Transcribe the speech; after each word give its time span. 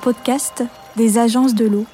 Podcast 0.00 0.64
des 0.96 1.18
agences 1.18 1.54
de 1.54 1.66
l'eau. 1.66 1.84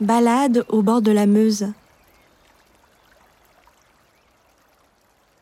Balade 0.00 0.64
au 0.68 0.82
bord 0.82 1.00
de 1.00 1.12
la 1.12 1.26
Meuse. 1.26 1.68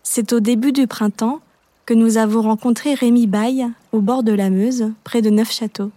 C'est 0.02 0.34
au 0.34 0.40
début 0.40 0.72
du 0.72 0.86
printemps 0.86 1.40
que 1.86 1.94
nous 1.94 2.18
avons 2.18 2.42
rencontré 2.42 2.92
Rémi 2.92 3.26
Baille 3.26 3.68
au 3.92 4.00
bord 4.02 4.22
de 4.22 4.32
la 4.32 4.50
Meuse, 4.50 4.92
près 5.02 5.22
de 5.22 5.30
Neufchâteau. 5.30 5.90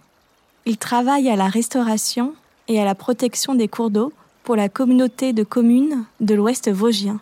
Il 0.64 0.78
travaille 0.78 1.28
à 1.28 1.36
la 1.36 1.48
restauration 1.48 2.34
et 2.68 2.80
à 2.80 2.86
la 2.86 2.94
protection 2.94 3.54
des 3.54 3.68
cours 3.68 3.90
d'eau 3.90 4.14
pour 4.44 4.56
la 4.56 4.70
communauté 4.70 5.34
de 5.34 5.42
communes 5.42 6.04
de 6.20 6.34
l'Ouest 6.34 6.70
vosgien. 6.70 7.20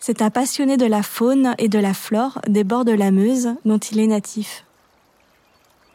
C'est 0.00 0.20
un 0.20 0.28
passionné 0.28 0.76
de 0.76 0.86
la 0.86 1.02
faune 1.02 1.54
et 1.56 1.68
de 1.68 1.78
la 1.78 1.94
flore 1.94 2.40
des 2.46 2.64
bords 2.64 2.84
de 2.84 2.92
la 2.92 3.10
Meuse 3.10 3.54
dont 3.64 3.78
il 3.78 4.00
est 4.00 4.06
natif. 4.06 4.64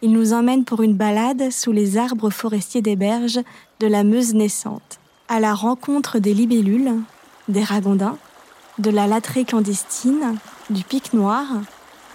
Il 0.01 0.11
nous 0.11 0.33
emmène 0.33 0.65
pour 0.65 0.81
une 0.81 0.93
balade 0.93 1.51
sous 1.51 1.71
les 1.71 1.97
arbres 1.97 2.29
forestiers 2.29 2.81
des 2.81 2.95
berges 2.95 3.39
de 3.79 3.87
la 3.87 4.03
Meuse 4.03 4.33
naissante, 4.33 4.99
à 5.29 5.39
la 5.39 5.53
rencontre 5.53 6.19
des 6.19 6.33
libellules, 6.33 6.93
des 7.47 7.63
ragondins, 7.63 8.17
de 8.77 8.91
la 8.91 9.07
latterie 9.07 9.45
clandestine, 9.45 10.35
du 10.69 10.83
pic 10.83 11.13
noir, 11.13 11.45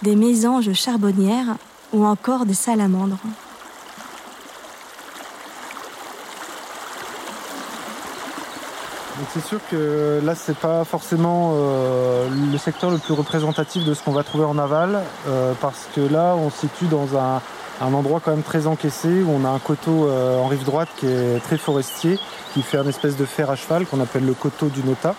des 0.03 0.15
mésanges 0.15 0.73
charbonnières 0.73 1.57
ou 1.93 2.05
encore 2.05 2.45
des 2.45 2.53
salamandres. 2.53 3.17
c'est 9.33 9.45
sûr 9.45 9.59
que 9.69 10.19
là 10.23 10.35
c'est 10.35 10.57
pas 10.57 10.83
forcément 10.83 11.53
euh, 11.53 12.27
le 12.51 12.57
secteur 12.57 12.89
le 12.89 12.97
plus 12.97 13.13
représentatif 13.13 13.85
de 13.85 13.93
ce 13.93 14.03
qu'on 14.03 14.11
va 14.11 14.23
trouver 14.23 14.45
en 14.45 14.57
aval 14.57 15.03
euh, 15.27 15.53
parce 15.61 15.87
que 15.95 16.01
là 16.01 16.35
on 16.35 16.49
se 16.49 16.61
situe 16.61 16.87
dans 16.87 17.15
un, 17.15 17.41
endroit 17.93 18.21
quand 18.23 18.31
même 18.31 18.43
très 18.43 18.67
encaissé 18.67 19.07
où 19.07 19.29
on 19.29 19.45
a 19.45 19.49
un 19.49 19.59
coteau 19.59 20.07
euh, 20.07 20.39
en 20.39 20.47
rive 20.47 20.63
droite 20.63 20.89
qui 20.97 21.07
est 21.07 21.39
très 21.43 21.57
forestier 21.57 22.19
qui 22.53 22.61
fait 22.61 22.77
un 22.77 22.87
espèce 22.87 23.17
de 23.17 23.25
fer 23.25 23.49
à 23.49 23.55
cheval 23.55 23.85
qu'on 23.85 23.99
appelle 23.99 24.25
le 24.25 24.33
coteau 24.33 24.67
du 24.67 24.83
Nota. 24.83 25.15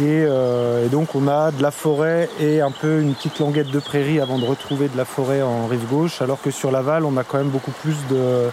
Et, 0.00 0.22
et, 0.22 0.88
donc 0.90 1.14
on 1.16 1.26
a 1.26 1.50
de 1.50 1.60
la 1.60 1.70
forêt 1.72 2.28
et 2.38 2.60
un 2.60 2.70
peu 2.70 3.00
une 3.00 3.14
petite 3.14 3.40
languette 3.40 3.70
de 3.70 3.80
prairie 3.80 4.20
avant 4.20 4.38
de 4.38 4.44
retrouver 4.44 4.88
de 4.88 4.96
la 4.96 5.04
forêt 5.04 5.42
en 5.42 5.66
rive 5.66 5.86
gauche 5.88 6.22
alors 6.22 6.40
que 6.40 6.52
sur 6.52 6.70
l'aval 6.70 7.04
on 7.04 7.16
a 7.16 7.24
quand 7.24 7.38
même 7.38 7.48
beaucoup 7.48 7.72
plus 7.72 7.96
de 8.08 8.50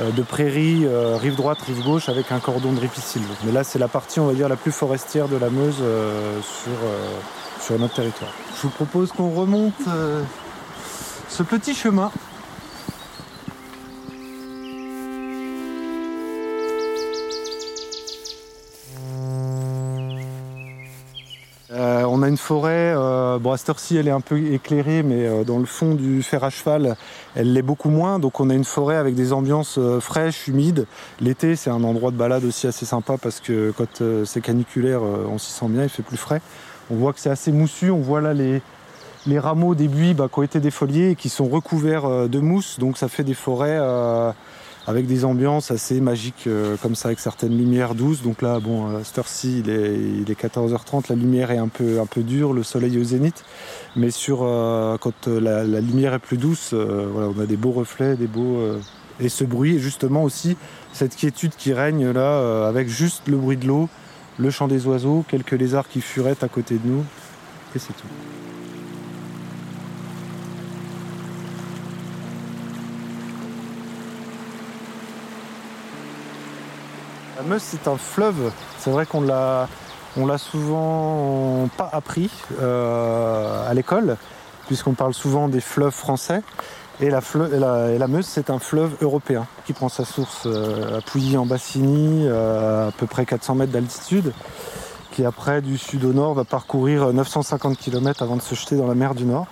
euh, 0.00 0.22
prairies, 0.28 0.84
euh, 0.84 1.16
rive 1.16 1.36
droite, 1.36 1.58
rive 1.66 1.82
gauche, 1.82 2.08
avec 2.08 2.30
un 2.30 2.38
cordon 2.38 2.72
de 2.72 2.80
ripisylve. 2.80 3.26
Mais 3.44 3.52
là, 3.52 3.64
c'est 3.64 3.78
la 3.78 3.88
partie, 3.88 4.20
on 4.20 4.26
va 4.26 4.34
dire, 4.34 4.48
la 4.48 4.56
plus 4.56 4.72
forestière 4.72 5.28
de 5.28 5.36
la 5.36 5.48
Meuse 5.48 5.78
euh, 5.80 6.40
sur 7.60 7.78
notre 7.78 7.94
territoire. 7.94 8.30
Je 8.56 8.62
vous 8.62 8.70
propose 8.70 9.12
qu'on 9.12 9.30
remonte 9.30 9.74
ce 11.28 11.42
petit 11.42 11.74
chemin 11.74 12.10
on 22.16 22.22
a 22.22 22.28
une 22.28 22.38
forêt, 22.38 22.94
euh, 22.96 23.38
bon 23.38 23.52
à 23.52 23.58
cette 23.58 23.68
heure-ci 23.68 23.96
elle 23.96 24.08
est 24.08 24.12
un 24.12 24.22
peu 24.22 24.38
éclairée, 24.38 25.02
mais 25.02 25.26
euh, 25.26 25.44
dans 25.44 25.58
le 25.58 25.66
fond 25.66 25.94
du 25.94 26.22
fer 26.22 26.42
à 26.44 26.50
cheval, 26.50 26.96
elle 27.34 27.52
l'est 27.52 27.62
beaucoup 27.62 27.90
moins. 27.90 28.18
Donc 28.18 28.40
on 28.40 28.48
a 28.48 28.54
une 28.54 28.64
forêt 28.64 28.96
avec 28.96 29.14
des 29.14 29.34
ambiances 29.34 29.76
euh, 29.78 30.00
fraîches, 30.00 30.48
humides. 30.48 30.86
L'été 31.20 31.56
c'est 31.56 31.68
un 31.68 31.84
endroit 31.84 32.10
de 32.10 32.16
balade 32.16 32.44
aussi 32.44 32.66
assez 32.66 32.86
sympa 32.86 33.16
parce 33.20 33.40
que 33.40 33.72
quand 33.76 34.02
c'est 34.24 34.40
caniculaire, 34.40 35.02
on 35.02 35.38
s'y 35.38 35.52
sent 35.52 35.68
bien, 35.68 35.82
il 35.82 35.90
fait 35.90 36.02
plus 36.02 36.16
frais. 36.16 36.40
On 36.90 36.94
voit 36.94 37.12
que 37.12 37.20
c'est 37.20 37.30
assez 37.30 37.52
moussu, 37.52 37.90
on 37.90 38.00
voit 38.00 38.20
là 38.20 38.32
les, 38.32 38.62
les 39.26 39.38
rameaux 39.38 39.74
des 39.74 39.88
buis 39.88 40.14
bah, 40.14 40.28
qui 40.32 40.38
ont 40.38 40.42
été 40.42 40.60
défoliés 40.60 41.10
et 41.10 41.14
qui 41.16 41.28
sont 41.28 41.46
recouverts 41.46 42.28
de 42.28 42.38
mousse, 42.38 42.78
donc 42.78 42.96
ça 42.98 43.08
fait 43.08 43.24
des 43.24 43.34
forêts 43.34 43.78
avec 44.86 45.06
des 45.06 45.24
ambiances 45.24 45.70
assez 45.70 46.00
magiques 46.00 46.44
euh, 46.46 46.76
comme 46.80 46.94
ça, 46.94 47.08
avec 47.08 47.18
certaines 47.18 47.56
lumières 47.56 47.94
douces. 47.94 48.22
Donc 48.22 48.40
là, 48.40 48.60
bon, 48.60 48.96
à 48.96 49.04
cette 49.04 49.18
heure-ci, 49.18 49.60
il 49.64 49.70
est, 49.70 49.94
il 49.94 50.30
est 50.30 50.40
14h30, 50.40 51.06
la 51.08 51.16
lumière 51.16 51.50
est 51.50 51.58
un 51.58 51.68
peu, 51.68 52.00
un 52.00 52.06
peu 52.06 52.22
dure, 52.22 52.52
le 52.52 52.62
soleil 52.62 52.96
est 52.96 53.00
au 53.00 53.04
zénith. 53.04 53.44
Mais 53.96 54.10
sur, 54.10 54.40
euh, 54.42 54.96
quand 54.98 55.28
euh, 55.28 55.40
la, 55.40 55.80
lumière 55.80 56.14
est 56.14 56.20
plus 56.20 56.36
douce, 56.36 56.72
on 56.72 57.40
a 57.40 57.46
des 57.46 57.56
beaux 57.56 57.72
reflets, 57.72 58.16
des 58.16 58.28
beaux... 58.28 58.60
et 59.18 59.28
ce 59.28 59.44
bruit, 59.44 59.76
et 59.76 59.78
justement 59.78 60.22
aussi 60.22 60.56
cette 60.92 61.16
quiétude 61.16 61.52
qui 61.56 61.72
règne 61.72 62.10
là, 62.10 62.66
avec 62.68 62.88
juste 62.88 63.26
le 63.28 63.36
bruit 63.36 63.56
de 63.56 63.66
l'eau, 63.66 63.88
le 64.38 64.50
chant 64.50 64.68
des 64.68 64.86
oiseaux, 64.86 65.24
quelques 65.28 65.52
lézards 65.52 65.88
qui 65.88 66.00
furettent 66.00 66.44
à 66.44 66.48
côté 66.48 66.74
de 66.74 66.88
nous, 66.88 67.04
et 67.74 67.78
c'est 67.78 67.94
tout. 67.94 68.35
La 77.36 77.42
Meuse, 77.42 77.62
c'est 77.62 77.86
un 77.86 77.98
fleuve. 77.98 78.50
C'est 78.78 78.90
vrai 78.90 79.04
qu'on 79.04 79.20
l'a, 79.20 79.68
on 80.16 80.24
l'a 80.24 80.38
souvent 80.38 81.68
pas 81.76 81.90
appris 81.92 82.30
euh, 82.62 83.68
à 83.68 83.74
l'école, 83.74 84.16
puisqu'on 84.66 84.94
parle 84.94 85.12
souvent 85.12 85.48
des 85.48 85.60
fleuves 85.60 85.92
français. 85.92 86.42
Et 86.98 87.10
la, 87.10 87.20
Meuse, 88.08 88.24
c'est 88.24 88.48
un 88.48 88.58
fleuve 88.58 88.96
européen 89.02 89.46
qui 89.66 89.74
prend 89.74 89.90
sa 89.90 90.06
source 90.06 90.44
euh, 90.46 90.98
à 90.98 91.00
Pouilly 91.02 91.36
en 91.36 91.44
Bassigny, 91.44 92.26
euh, 92.26 92.88
à 92.88 92.92
peu 92.92 93.06
près 93.06 93.26
400 93.26 93.56
mètres 93.56 93.72
d'altitude, 93.72 94.32
qui 95.12 95.22
après 95.26 95.60
du 95.60 95.76
sud 95.76 96.06
au 96.06 96.14
nord 96.14 96.32
va 96.32 96.44
parcourir 96.44 97.12
950 97.12 97.76
km 97.76 98.22
avant 98.22 98.36
de 98.36 98.42
se 98.42 98.54
jeter 98.54 98.76
dans 98.76 98.86
la 98.86 98.94
mer 98.94 99.14
du 99.14 99.26
Nord. 99.26 99.46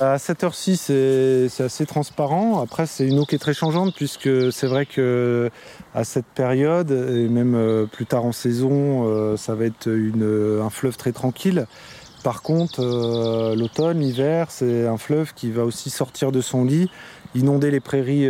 À 0.00 0.16
cette 0.16 0.44
heure-ci, 0.44 0.78
c'est 0.78 1.50
assez 1.60 1.84
transparent. 1.84 2.62
Après, 2.62 2.86
c'est 2.86 3.06
une 3.06 3.18
eau 3.18 3.26
qui 3.26 3.34
est 3.34 3.38
très 3.38 3.52
changeante 3.52 3.94
puisque 3.94 4.50
c'est 4.50 4.66
vrai 4.66 4.86
que 4.86 5.50
à 5.94 6.04
cette 6.04 6.24
période 6.24 6.90
et 6.90 7.28
même 7.28 7.54
euh, 7.54 7.84
plus 7.84 8.06
tard 8.06 8.24
en 8.24 8.32
saison, 8.32 9.04
euh, 9.04 9.36
ça 9.36 9.54
va 9.54 9.66
être 9.66 9.90
un 9.90 10.70
fleuve 10.70 10.96
très 10.96 11.12
tranquille. 11.12 11.66
Par 12.24 12.40
contre, 12.40 12.82
euh, 12.82 13.54
l'automne, 13.54 14.00
l'hiver, 14.00 14.50
c'est 14.50 14.86
un 14.86 14.96
fleuve 14.96 15.34
qui 15.34 15.50
va 15.50 15.66
aussi 15.66 15.90
sortir 15.90 16.32
de 16.32 16.40
son 16.40 16.64
lit, 16.64 16.90
inonder 17.34 17.70
les 17.70 17.80
prairies 17.80 18.24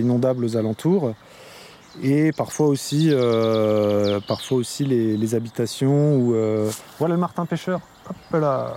inondables 0.00 0.44
aux 0.44 0.56
alentours 0.56 1.14
et 2.00 2.30
parfois 2.30 2.68
aussi, 2.68 3.10
parfois 4.28 4.56
aussi 4.56 4.84
les, 4.84 5.34
habitations. 5.34 6.14
Où, 6.14 6.36
voilà 7.00 7.14
le 7.16 7.20
martin 7.20 7.44
pêcheur. 7.44 7.80
Hop 8.08 8.40
là 8.40 8.76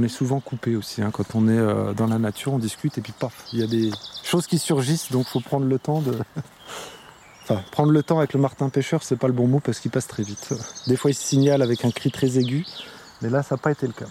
on 0.00 0.02
est 0.02 0.08
souvent 0.08 0.40
coupé 0.40 0.76
aussi. 0.76 1.02
Hein. 1.02 1.10
Quand 1.12 1.34
on 1.34 1.46
est 1.46 1.58
euh, 1.58 1.92
dans 1.92 2.06
la 2.06 2.18
nature, 2.18 2.54
on 2.54 2.58
discute 2.58 2.96
et 2.96 3.02
puis 3.02 3.12
paf, 3.12 3.44
il 3.52 3.60
y 3.60 3.62
a 3.62 3.66
des 3.66 3.90
choses 4.22 4.46
qui 4.46 4.58
surgissent, 4.58 5.12
donc 5.12 5.26
faut 5.26 5.40
prendre 5.40 5.66
le 5.66 5.78
temps 5.78 6.00
de. 6.00 6.16
enfin, 7.42 7.60
prendre 7.70 7.92
le 7.92 8.02
temps 8.02 8.18
avec 8.18 8.32
le 8.32 8.40
martin 8.40 8.70
pêcheur, 8.70 9.02
c'est 9.02 9.16
pas 9.16 9.26
le 9.26 9.34
bon 9.34 9.46
mot 9.46 9.60
parce 9.60 9.78
qu'il 9.78 9.90
passe 9.90 10.06
très 10.06 10.22
vite. 10.22 10.54
Des 10.86 10.96
fois, 10.96 11.10
il 11.10 11.14
se 11.14 11.22
signale 11.22 11.60
avec 11.60 11.84
un 11.84 11.90
cri 11.90 12.10
très 12.10 12.38
aigu, 12.38 12.64
mais 13.20 13.28
là, 13.28 13.42
ça 13.42 13.56
n'a 13.56 13.58
pas 13.58 13.72
été 13.72 13.86
le 13.86 13.92
cas. 13.92 14.06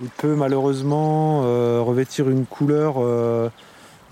Il 0.00 0.08
peut 0.08 0.34
malheureusement 0.34 1.42
euh, 1.44 1.82
revêtir 1.82 2.30
une 2.30 2.46
couleur 2.46 2.94
euh, 2.96 3.50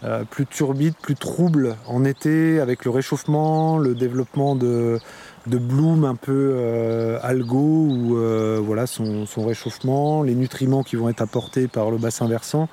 euh, 0.03 0.25
plus 0.25 0.47
turbide, 0.47 0.95
plus 0.97 1.15
trouble 1.15 1.77
en 1.87 2.07
été 2.07 2.59
avec 2.59 2.87
le 2.87 2.91
réchauffement, 2.91 3.77
le 3.77 3.95
développement 3.95 4.57
de, 4.57 4.99
de 5.47 5.59
un 6.07 6.15
peu 6.15 6.53
euh, 6.55 7.19
algo 7.23 7.59
ou 7.59 8.17
euh, 8.17 8.59
voilà 8.65 8.87
son, 8.87 9.27
réchauffement, 9.37 10.23
les 10.23 10.35
nutriments 10.35 10.83
qui 10.83 10.97
vont 10.97 11.11
être 11.11 11.21
apportés 11.21 11.69
par 11.69 11.91
le 11.91 11.99
bassin 11.99 12.27
versant 12.29 12.71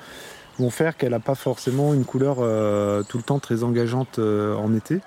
vont 0.57 0.69
faire 0.69 0.95
qu'elle 0.95 1.11
n'a 1.11 1.19
pas 1.19 1.35
forcément 1.35 1.93
une 1.93 2.05
couleur 2.05 2.37
tout 3.07 3.17
le 3.17 3.23
temps 3.23 3.39
très 3.39 3.63
engageante 3.63 4.19
en 4.19 4.73
été. 4.73 5.01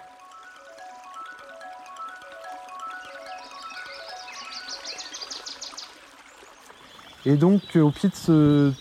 Et 7.25 7.37
donc 7.37 7.63
au 7.77 7.91
pied 7.91 8.11
de 8.11 8.73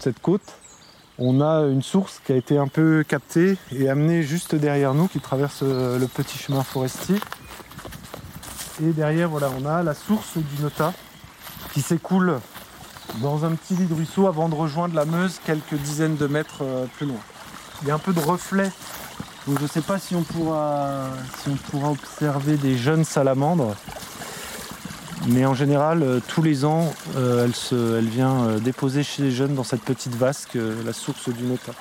cette 0.00 0.18
côte, 0.20 0.58
on 1.18 1.40
a 1.40 1.62
une 1.66 1.82
source 1.82 2.20
qui 2.24 2.32
a 2.32 2.36
été 2.36 2.58
un 2.58 2.68
peu 2.68 3.04
captée 3.06 3.56
et 3.72 3.88
amenée 3.88 4.22
juste 4.22 4.54
derrière 4.54 4.94
nous, 4.94 5.08
qui 5.08 5.20
traverse 5.20 5.60
euh, 5.62 5.98
le 5.98 6.06
petit 6.06 6.36
chemin 6.36 6.62
forestier. 6.62 7.16
Et 8.82 8.92
derrière, 8.92 9.30
voilà, 9.30 9.50
on 9.58 9.64
a 9.64 9.82
la 9.82 9.94
source 9.94 10.36
du 10.36 10.62
Nota 10.62 10.92
qui 11.72 11.80
s'écoule 11.80 12.38
dans 13.22 13.44
un 13.44 13.52
petit 13.52 13.74
lit 13.74 13.86
de 13.86 13.94
ruisseau 13.94 14.26
avant 14.26 14.48
de 14.48 14.54
rejoindre 14.54 14.94
la 14.94 15.06
Meuse 15.06 15.40
quelques 15.44 15.74
dizaines 15.74 16.16
de 16.16 16.26
mètres 16.26 16.62
euh, 16.62 16.86
plus 16.96 17.06
loin. 17.06 17.20
Il 17.82 17.88
y 17.88 17.90
a 17.90 17.94
un 17.94 17.98
peu 17.98 18.12
de 18.12 18.20
reflet, 18.20 18.70
donc 19.46 19.58
je 19.58 19.62
ne 19.62 19.68
sais 19.68 19.80
pas 19.80 19.98
si 19.98 20.14
on 20.14 20.22
pourra, 20.22 21.08
si 21.42 21.50
on 21.50 21.56
pourra 21.70 21.90
observer 21.90 22.56
des 22.56 22.76
jeunes 22.76 23.04
salamandres. 23.04 23.74
Mais 25.24 25.44
en 25.44 25.54
général, 25.54 26.02
euh, 26.02 26.20
tous 26.26 26.42
les 26.42 26.64
ans, 26.64 26.94
euh, 27.16 27.48
elle, 27.72 28.08
vient 28.08 28.44
euh, 28.44 28.58
déposer 28.58 29.02
chez 29.02 29.22
les 29.22 29.30
jeunes 29.30 29.54
dans 29.54 29.64
cette 29.64 29.82
petite 29.82 30.14
vasque 30.14 30.56
la 30.84 30.92
source 30.92 31.28
du 31.30 31.44
nota. 31.44 31.72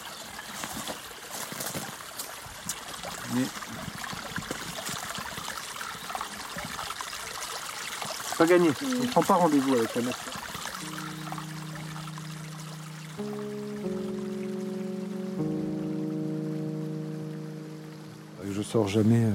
C'est 8.27 8.37
pas 8.37 8.45
gagné. 8.45 8.69
On 8.81 9.03
ne 9.03 9.07
prend 9.07 9.21
pas 9.21 9.33
rendez-vous 9.35 9.75
avec 9.75 9.93
la 9.95 10.01
nature. 10.01 10.31
Je 18.49 18.61
sors 18.61 18.87
jamais 18.87 19.27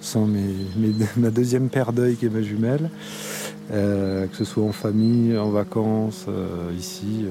sans 0.00 0.26
ma 1.16 1.30
deuxième 1.30 1.68
paire 1.68 1.92
d'œil 1.92 2.16
qui 2.16 2.26
est 2.26 2.30
ma 2.30 2.42
jumelle. 2.42 2.90
Euh, 3.70 4.26
que 4.26 4.36
ce 4.36 4.44
soit 4.44 4.64
en 4.64 4.72
famille, 4.72 5.36
en 5.36 5.50
vacances, 5.50 6.24
euh, 6.28 6.72
ici, 6.78 7.26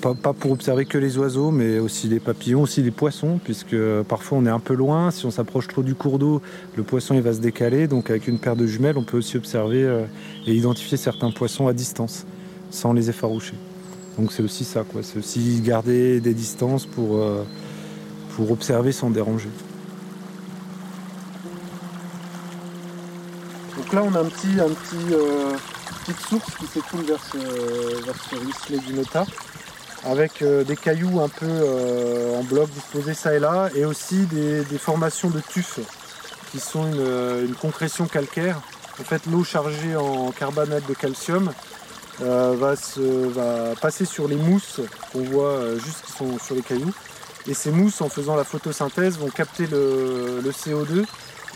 pas, 0.00 0.32
pour 0.32 0.52
observer 0.52 0.84
que 0.84 0.98
les 0.98 1.18
oiseaux, 1.18 1.50
mais 1.50 1.78
aussi 1.78 2.08
les 2.08 2.20
papillons, 2.20 2.62
aussi 2.62 2.82
les 2.82 2.90
poissons, 2.90 3.40
puisque 3.42 3.76
parfois 4.08 4.38
on 4.38 4.46
est 4.46 4.50
un 4.50 4.60
peu 4.60 4.74
loin. 4.74 5.10
Si 5.10 5.26
on 5.26 5.30
s'approche 5.30 5.68
trop 5.68 5.82
du 5.82 5.94
cours 5.94 6.18
d'eau, 6.18 6.40
le 6.76 6.82
poisson 6.82 7.14
il 7.14 7.22
va 7.22 7.32
se 7.32 7.40
décaler. 7.40 7.88
Donc 7.88 8.10
avec 8.10 8.28
une 8.28 8.38
paire 8.38 8.56
de 8.56 8.66
jumelles, 8.66 8.96
on 8.96 9.02
peut 9.02 9.18
aussi 9.18 9.36
observer 9.36 9.82
euh, 9.82 10.04
et 10.46 10.54
identifier 10.54 10.96
certains 10.96 11.30
poissons 11.30 11.66
à 11.66 11.72
distance, 11.72 12.24
sans 12.70 12.92
les 12.92 13.10
effaroucher. 13.10 13.54
Donc 14.18 14.32
c'est 14.32 14.42
aussi 14.42 14.64
ça, 14.64 14.84
quoi. 14.84 15.02
C'est 15.02 15.18
aussi 15.18 15.60
garder 15.60 16.20
des 16.20 16.34
distances 16.34 16.86
pour, 16.86 17.16
euh, 17.16 17.42
pour 18.36 18.50
observer 18.52 18.92
sans 18.92 19.10
déranger. 19.10 19.48
Là, 23.94 24.02
on 24.02 24.14
a 24.14 24.20
un 24.20 24.26
euh, 24.26 25.56
petite 26.06 26.20
source 26.28 26.50
qui 26.58 26.66
s'écoule 26.66 27.04
vers 27.04 27.20
ce, 27.22 27.38
vers 28.04 28.80
du 28.80 28.92
Nota 28.92 29.24
avec 30.04 30.42
euh, 30.42 30.64
des 30.64 30.76
cailloux 30.76 31.20
un 31.20 31.28
peu 31.28 31.46
euh, 31.46 32.38
en 32.38 32.42
bloc 32.42 32.68
disposés 32.70 33.14
ça 33.14 33.34
et 33.34 33.38
là, 33.38 33.70
et 33.74 33.84
aussi 33.84 34.26
des, 34.26 34.64
formations 34.78 35.30
de 35.30 35.40
tufs 35.40 35.80
qui 36.50 36.58
sont 36.58 36.86
une, 36.86 37.54
concrétion 37.54 38.06
calcaire. 38.06 38.60
En 39.00 39.04
fait, 39.04 39.22
l'eau 39.26 39.44
chargée 39.44 39.96
en 39.96 40.30
carbonate 40.32 40.86
de 40.86 40.94
calcium 40.94 41.50
va, 42.20 42.74
passer 43.80 44.04
sur 44.04 44.28
les 44.28 44.36
mousses 44.36 44.80
qu'on 45.12 45.22
voit 45.22 45.78
juste 45.84 46.04
qui 46.04 46.12
sont 46.12 46.38
sur 46.38 46.54
les 46.54 46.62
cailloux. 46.62 46.92
Et 47.46 47.54
ces 47.54 47.70
mousses, 47.70 48.00
en 48.00 48.08
faisant 48.08 48.36
la 48.36 48.44
photosynthèse, 48.44 49.18
vont 49.18 49.30
capter 49.30 49.66
le, 49.66 50.42
CO2 50.50 51.04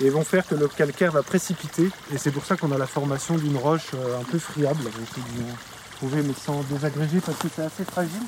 et 0.03 0.11
vont 0.11 0.25
faire 0.25 0.47
que 0.47 0.55
le 0.55 0.69
calcaire 0.69 1.13
va 1.13 1.23
précipiter. 1.23 1.91
Et 2.13 2.19
c'est 2.19 2.31
pour 2.31 2.45
ça 2.45 2.57
qu'on 2.57 2.73
a 2.73 2.79
la 2.79 2.87
formation 2.87 3.37
d'une 3.37 3.57
roche 3.57 3.91
un 3.95 4.25
peu 4.25 4.39
friable 4.39 4.85
trouver 5.99 6.23
mais 6.23 6.35
sans 6.35 6.63
désagréger 6.71 7.21
parce 7.21 7.39
que 7.39 7.49
c'est 7.55 7.63
assez 7.63 7.85
fragile. 7.85 8.23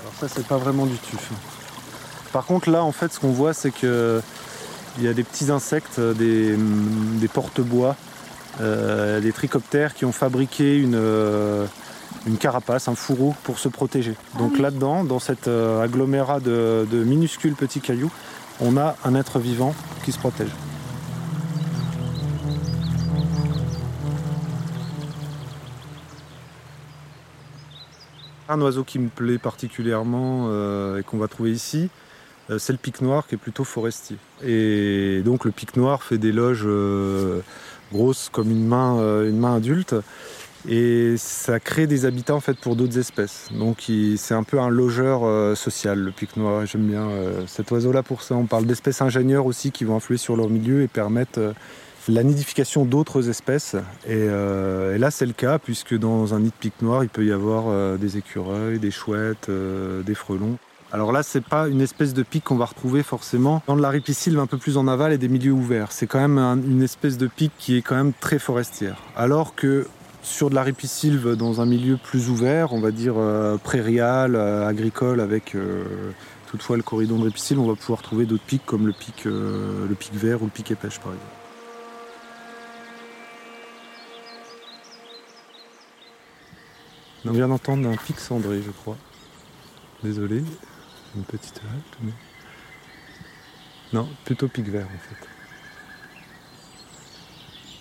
Alors 0.00 0.12
ça 0.18 0.26
c'est 0.28 0.46
pas 0.46 0.56
vraiment 0.56 0.86
du 0.86 0.98
tuf. 0.98 1.30
Par 2.32 2.44
contre 2.44 2.70
là 2.70 2.82
en 2.82 2.90
fait 2.90 3.12
ce 3.12 3.20
qu'on 3.20 3.30
voit 3.30 3.54
c'est 3.54 3.70
que 3.70 4.20
il 4.98 5.04
y 5.04 5.08
a 5.08 5.12
des 5.12 5.22
petits 5.22 5.52
insectes, 5.52 6.00
des, 6.00 6.58
porte-bois, 7.32 7.94
euh, 8.60 9.20
des 9.20 9.32
trichoptères 9.32 9.94
qui 9.94 10.04
ont 10.04 10.12
fabriqué 10.12 10.76
une, 10.76 10.96
euh, 10.96 11.66
une 12.26 12.36
carapace, 12.36 12.88
un 12.88 12.94
fourreau 12.94 13.34
pour 13.44 13.58
se 13.58 13.68
protéger. 13.68 14.14
Donc 14.38 14.52
ah 14.58 14.62
là-dedans, 14.62 15.04
dans 15.04 15.18
cet 15.18 15.48
euh, 15.48 15.82
agglomérat 15.82 16.40
de 16.40 16.86
minuscules 16.92 17.54
petits 17.54 17.80
cailloux, 17.80 18.12
on 18.60 18.76
a 18.76 18.96
un 19.04 19.14
être 19.14 19.38
vivant 19.38 19.74
qui 20.04 20.12
se 20.12 20.18
protège. 20.18 20.50
Un 28.48 28.60
oiseau 28.60 28.82
qui 28.82 28.98
me 28.98 29.08
plaît 29.08 29.38
particulièrement 29.38 30.48
euh, 30.48 30.98
et 30.98 31.02
qu'on 31.04 31.18
va 31.18 31.28
trouver 31.28 31.52
ici, 31.52 31.88
euh, 32.50 32.58
c'est 32.58 32.72
le 32.72 32.78
pic 32.78 33.00
noir 33.00 33.26
qui 33.28 33.36
est 33.36 33.38
plutôt 33.38 33.62
forestier. 33.62 34.16
Et 34.44 35.22
donc 35.24 35.44
le 35.44 35.52
pic 35.52 35.76
noir 35.76 36.02
fait 36.02 36.18
des 36.18 36.32
loges 36.32 36.64
euh, 36.66 37.42
grosses 37.92 38.28
comme 38.32 38.50
une 38.50 38.66
main, 38.66 38.96
une 39.24 39.38
main 39.38 39.54
adulte 39.54 39.94
et 40.68 41.14
ça 41.16 41.58
crée 41.60 41.86
des 41.86 42.04
habitats 42.04 42.34
en 42.34 42.40
fait 42.40 42.58
pour 42.58 42.76
d'autres 42.76 42.98
espèces. 42.98 43.48
Donc 43.52 43.90
c'est 44.16 44.34
un 44.34 44.42
peu 44.42 44.58
un 44.60 44.68
logeur 44.68 45.22
euh, 45.24 45.54
social, 45.54 45.98
le 45.98 46.10
pic 46.10 46.36
noir. 46.36 46.66
J'aime 46.66 46.86
bien 46.86 47.08
euh, 47.08 47.42
cet 47.46 47.70
oiseau-là 47.70 48.02
pour 48.02 48.22
ça. 48.22 48.34
On 48.34 48.46
parle 48.46 48.66
d'espèces 48.66 49.00
ingénieurs 49.00 49.46
aussi 49.46 49.70
qui 49.70 49.84
vont 49.84 49.96
influer 49.96 50.18
sur 50.18 50.36
leur 50.36 50.48
milieu 50.48 50.82
et 50.82 50.88
permettent 50.88 51.38
euh, 51.38 51.52
la 52.08 52.22
nidification 52.22 52.84
d'autres 52.84 53.28
espèces. 53.28 53.76
Et, 54.08 54.26
là 54.26 55.10
c'est 55.10 55.26
le 55.26 55.32
cas 55.32 55.58
puisque 55.58 55.96
dans 55.96 56.34
un 56.34 56.40
nid 56.40 56.48
de 56.48 56.54
pic 56.58 56.72
noir 56.82 57.04
il 57.04 57.08
peut 57.08 57.24
y 57.24 57.30
avoir 57.30 57.98
des 57.98 58.16
écureuils, 58.16 58.78
des 58.78 58.90
chouettes, 58.90 59.50
des 59.50 60.14
frelons. 60.14 60.56
Alors 60.92 61.12
là, 61.12 61.22
c'est 61.22 61.44
pas 61.44 61.68
une 61.68 61.80
espèce 61.80 62.14
de 62.14 62.24
pic 62.24 62.42
qu'on 62.42 62.56
va 62.56 62.64
retrouver 62.64 63.04
forcément 63.04 63.62
dans 63.68 63.76
de 63.76 63.82
la 63.82 63.90
ripisylve 63.90 64.40
un 64.40 64.46
peu 64.46 64.56
plus 64.56 64.76
en 64.76 64.88
aval 64.88 65.12
et 65.12 65.18
des 65.18 65.28
milieux 65.28 65.52
ouverts. 65.52 65.92
C'est 65.92 66.08
quand 66.08 66.18
même 66.18 66.38
une 66.38 66.82
espèce 66.82 67.16
de 67.16 67.28
pic 67.28 67.52
qui 67.58 67.76
est 67.76 67.82
quand 67.82 67.94
même 67.94 68.12
très 68.18 68.40
forestière. 68.40 68.96
Alors 69.14 69.54
que 69.54 69.86
sur 70.22 70.50
de 70.50 70.54
la 70.54 70.62
ripisylve 70.62 71.36
dans 71.36 71.60
un 71.60 71.66
milieu 71.66 71.96
plus 71.96 72.28
ouvert, 72.28 72.72
on 72.72 72.80
va 72.80 72.90
dire 72.90 73.14
euh, 73.16 73.56
prairial, 73.56 74.36
euh, 74.36 74.66
agricole, 74.66 75.20
avec 75.20 75.54
euh, 75.54 76.12
toutefois 76.50 76.76
le 76.76 76.82
corridon 76.82 77.18
de 77.18 77.24
ripisylve, 77.24 77.60
on 77.60 77.66
va 77.66 77.74
pouvoir 77.74 78.02
trouver 78.02 78.26
d'autres 78.26 78.44
pics 78.44 78.64
comme 78.66 78.86
le 78.86 78.92
pic, 78.92 79.26
vert 79.26 80.42
ou 80.42 80.44
le 80.44 80.50
pic 80.50 80.70
épêche 80.70 80.98
par 81.00 81.12
exemple. 81.12 81.34
On 87.26 87.32
vient 87.32 87.48
d'entendre 87.48 87.86
un 87.88 87.96
pic 87.96 88.18
cendré, 88.18 88.62
je 88.62 88.70
crois. 88.70 88.96
Désolé, 90.02 90.42
une 91.14 91.24
petite 91.24 91.60
halte. 91.70 92.14
Non, 93.92 94.08
plutôt 94.24 94.48
pic 94.48 94.66
vert 94.68 94.86
en 94.86 94.98
fait. 94.98 95.28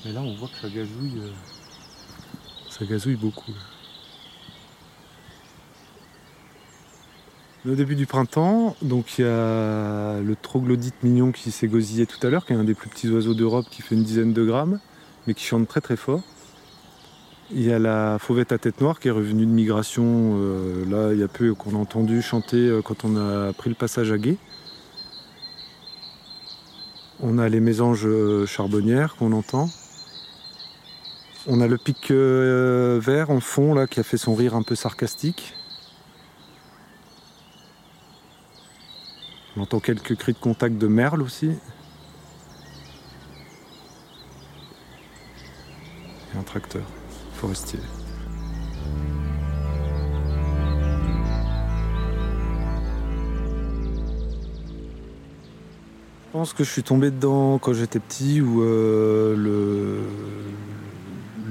Mais 0.06 0.12
là, 0.14 0.22
on 0.22 0.36
voit 0.36 0.48
que 0.48 0.58
ça 0.62 0.70
gazouille. 0.70 1.22
Ça 2.80 2.86
gazouille 2.86 3.18
beaucoup. 3.18 3.52
Au 7.68 7.76
début 7.76 7.96
du 7.96 8.06
printemps, 8.06 8.78
donc 8.82 9.20
il 9.20 9.26
y 9.26 9.28
a 9.28 10.22
le 10.22 10.36
troglodyte 10.42 11.04
mignon 11.04 11.34
qui 11.34 11.52
s'est 11.52 11.68
gosillé 11.68 12.06
tout 12.06 12.26
à 12.26 12.30
l'heure, 12.30 12.46
qui 12.46 12.54
est 12.54 12.56
un 12.56 12.64
des 12.64 12.74
plus 12.74 12.90
petits 12.90 13.10
oiseaux 13.10 13.34
d'Europe 13.34 13.66
qui 13.70 13.82
fait 13.82 13.96
une 13.96 14.04
dizaine 14.04 14.32
de 14.32 14.46
grammes, 14.46 14.80
mais 15.28 15.34
qui 15.34 15.44
chante 15.44 15.68
très 15.68 15.82
très 15.82 15.98
fort. 15.98 16.22
Il 17.52 17.64
y 17.64 17.74
a 17.74 17.80
la 17.80 18.18
fauvette 18.18 18.54
à 18.54 18.58
tête 18.58 18.80
noire 18.80 19.02
qui 19.02 19.10
est 19.10 19.12
revenue 19.12 19.46
de 19.46 19.52
migration, 19.52 20.38
euh, 20.38 20.86
là 20.86 21.14
il 21.14 21.20
y 21.20 21.24
a 21.24 21.28
peu 21.28 21.54
qu'on 21.54 21.76
a 21.76 21.80
entendu 21.80 22.22
chanter 22.22 22.56
euh, 22.56 22.82
quand 22.82 23.04
on 23.04 23.18
a 23.18 23.52
pris 23.52 23.70
le 23.70 23.76
passage 23.76 24.10
à 24.14 24.18
Gué. 24.18 24.38
On 27.20 27.40
a 27.40 27.50
les 27.50 27.60
mésanges 27.60 28.06
euh, 28.06 28.46
charbonnières 28.46 29.18
qu'on 29.18 29.34
entend. 29.34 29.70
On 31.52 31.62
a 31.62 31.68
le 31.68 31.80
pic 31.80 32.12
euh, 32.12 33.00
vert 33.02 33.32
en 33.32 33.40
fond 33.40 33.74
là 33.74 33.88
qui 33.88 34.00
a 34.00 34.04
fait 34.04 34.18
son 34.18 34.36
rire 34.36 34.54
un 34.54 34.62
peu 34.62 34.76
sarcastique. 34.76 35.56
On 39.58 39.62
entend 39.62 39.80
quelques 39.80 40.16
cris 40.16 40.34
de 40.34 40.38
contact 40.38 40.78
de 40.78 40.86
merle 40.86 41.24
aussi. 41.24 41.48
Et 46.32 46.38
un 46.38 46.44
tracteur 46.44 46.84
forestier. 47.34 47.80
Je 56.28 56.32
pense 56.32 56.54
que 56.54 56.64
je 56.64 56.70
suis 56.70 56.84
tombé 56.84 57.10
dedans 57.10 57.58
quand 57.58 57.74
j'étais 57.74 58.00
petit 58.00 58.40
où 58.40 58.62
euh, 58.62 59.36
le, 59.36 60.04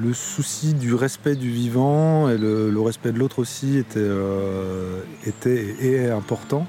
le 0.00 0.12
souci 0.12 0.74
du 0.74 0.94
respect 0.94 1.34
du 1.34 1.50
vivant 1.50 2.28
et 2.28 2.38
le, 2.38 2.80
respect 2.80 3.12
de 3.12 3.18
l'autre 3.18 3.40
aussi 3.40 3.76
était, 3.76 3.98
euh, 3.98 5.00
était 5.26 5.76
et 5.80 5.92
est 5.94 6.10
important. 6.10 6.66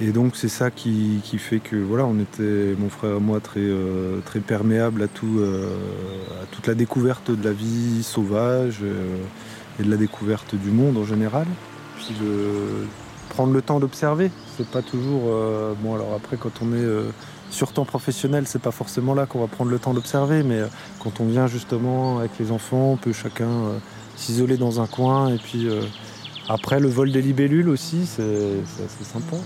Et 0.00 0.10
donc 0.10 0.36
c'est 0.36 0.48
ça 0.48 0.70
qui, 0.70 1.20
fait 1.38 1.60
que 1.60 1.76
voilà, 1.76 2.04
on 2.04 2.18
était, 2.18 2.74
mon 2.78 2.88
frère 2.88 3.16
et 3.16 3.20
moi, 3.20 3.40
très, 3.40 3.60
euh, 3.60 4.20
très 4.24 4.40
perméables 4.40 5.02
à, 5.02 5.08
tout, 5.08 5.38
euh, 5.38 5.68
à 6.42 6.46
toute 6.46 6.66
la 6.66 6.74
découverte 6.74 7.30
de 7.30 7.44
la 7.44 7.52
vie 7.52 8.02
sauvage 8.02 8.80
et 9.78 9.82
de 9.82 9.90
la 9.90 9.96
découverte 9.96 10.54
du 10.54 10.70
monde 10.70 10.96
en 10.96 11.04
général. 11.04 11.46
Puis 11.96 12.14
de 12.20 12.86
prendre 13.28 13.52
le 13.52 13.62
temps 13.62 13.78
d'observer, 13.78 14.30
c'est 14.56 14.66
pas 14.66 14.82
toujours. 14.82 15.30
bon 15.82 15.94
alors 15.94 16.14
après 16.16 16.36
quand 16.36 16.62
on 16.62 16.74
est 16.74 16.86
sur 17.52 17.72
temps 17.72 17.84
professionnel, 17.84 18.44
c'est 18.46 18.62
pas 18.62 18.70
forcément 18.70 19.14
là 19.14 19.26
qu'on 19.26 19.40
va 19.40 19.46
prendre 19.46 19.70
le 19.70 19.78
temps 19.78 19.92
d'observer, 19.94 20.42
mais 20.42 20.60
euh, 20.60 20.66
quand 20.98 21.20
on 21.20 21.26
vient 21.26 21.46
justement 21.46 22.18
avec 22.18 22.32
les 22.40 22.50
enfants, 22.50 22.92
on 22.92 22.96
peut 22.96 23.12
chacun 23.12 23.48
euh, 23.48 23.78
s'isoler 24.16 24.56
dans 24.56 24.80
un 24.80 24.86
coin. 24.86 25.28
Et 25.28 25.38
puis 25.38 25.68
euh, 25.68 25.82
après, 26.48 26.80
le 26.80 26.88
vol 26.88 27.12
des 27.12 27.22
libellules 27.22 27.68
aussi, 27.68 28.06
c'est 28.06 28.22
assez 28.84 29.04
sympa. 29.04 29.36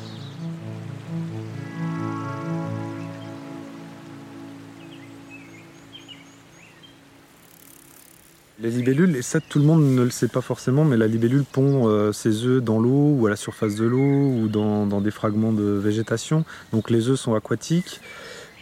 Les 8.58 8.70
libellules, 8.70 9.16
et 9.16 9.20
ça 9.22 9.38
tout 9.40 9.58
le 9.58 9.66
monde 9.66 9.82
ne 9.82 10.02
le 10.02 10.08
sait 10.08 10.28
pas 10.28 10.40
forcément, 10.40 10.82
mais 10.86 10.96
la 10.96 11.06
libellule 11.06 11.44
pond 11.44 11.88
euh, 11.88 12.10
ses 12.12 12.46
œufs 12.46 12.62
dans 12.62 12.80
l'eau 12.80 13.14
ou 13.18 13.26
à 13.26 13.30
la 13.30 13.36
surface 13.36 13.74
de 13.74 13.84
l'eau 13.84 13.98
ou 13.98 14.48
dans, 14.48 14.86
des 15.02 15.10
fragments 15.10 15.52
de 15.52 15.62
végétation. 15.62 16.42
Donc 16.72 16.88
les 16.88 17.10
œufs 17.10 17.20
sont 17.20 17.34
aquatiques, 17.34 18.00